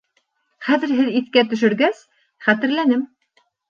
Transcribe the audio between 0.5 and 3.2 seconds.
Хәҙер, һеҙ иҫкә төшөргәс, хәтерләнем